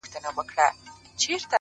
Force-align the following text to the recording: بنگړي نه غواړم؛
بنگړي 0.01 0.19
نه 0.23 0.29
غواړم؛ 0.35 0.75